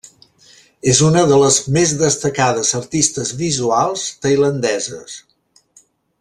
És 0.93 1.01
una 1.07 1.25
de 1.31 1.37
les 1.41 1.57
més 1.75 1.93
destacades 1.99 2.73
artistes 2.81 3.35
visuals 3.43 4.07
tailandeses. 4.25 5.21